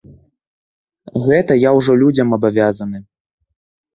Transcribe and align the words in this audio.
Гэта 1.25 1.57
я 1.67 1.73
ўжо 1.77 1.91
людзям 2.03 2.33
абавязаны. 2.37 3.03